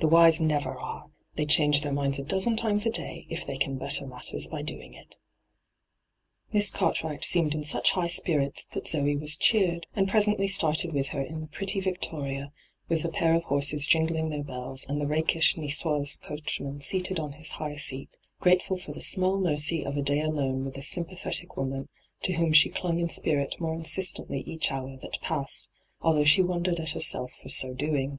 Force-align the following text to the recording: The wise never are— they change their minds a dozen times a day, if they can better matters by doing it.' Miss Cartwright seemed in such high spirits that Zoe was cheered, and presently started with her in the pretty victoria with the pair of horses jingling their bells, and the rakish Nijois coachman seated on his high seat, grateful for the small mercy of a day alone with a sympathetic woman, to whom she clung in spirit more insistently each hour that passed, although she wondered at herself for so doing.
The 0.00 0.08
wise 0.08 0.40
never 0.40 0.76
are— 0.76 1.08
they 1.36 1.46
change 1.46 1.82
their 1.82 1.92
minds 1.92 2.18
a 2.18 2.24
dozen 2.24 2.56
times 2.56 2.84
a 2.84 2.90
day, 2.90 3.26
if 3.30 3.46
they 3.46 3.56
can 3.56 3.78
better 3.78 4.08
matters 4.08 4.48
by 4.48 4.60
doing 4.60 4.92
it.' 4.94 5.16
Miss 6.52 6.72
Cartwright 6.72 7.24
seemed 7.24 7.54
in 7.54 7.62
such 7.62 7.92
high 7.92 8.08
spirits 8.08 8.64
that 8.72 8.88
Zoe 8.88 9.16
was 9.16 9.36
cheered, 9.36 9.86
and 9.94 10.08
presently 10.08 10.48
started 10.48 10.92
with 10.92 11.10
her 11.10 11.22
in 11.22 11.40
the 11.42 11.46
pretty 11.46 11.78
victoria 11.78 12.50
with 12.88 13.02
the 13.02 13.08
pair 13.08 13.36
of 13.36 13.44
horses 13.44 13.86
jingling 13.86 14.30
their 14.30 14.42
bells, 14.42 14.84
and 14.88 15.00
the 15.00 15.06
rakish 15.06 15.54
Nijois 15.54 16.20
coachman 16.22 16.80
seated 16.80 17.20
on 17.20 17.34
his 17.34 17.52
high 17.52 17.76
seat, 17.76 18.10
grateful 18.40 18.78
for 18.78 18.90
the 18.90 19.00
small 19.00 19.38
mercy 19.38 19.86
of 19.86 19.96
a 19.96 20.02
day 20.02 20.18
alone 20.20 20.64
with 20.64 20.76
a 20.76 20.82
sympathetic 20.82 21.56
woman, 21.56 21.88
to 22.22 22.32
whom 22.32 22.52
she 22.52 22.68
clung 22.68 22.98
in 22.98 23.10
spirit 23.10 23.54
more 23.60 23.76
insistently 23.76 24.40
each 24.40 24.72
hour 24.72 24.96
that 24.96 25.20
passed, 25.20 25.68
although 26.02 26.24
she 26.24 26.42
wondered 26.42 26.80
at 26.80 26.90
herself 26.90 27.30
for 27.40 27.48
so 27.48 27.72
doing. 27.74 28.18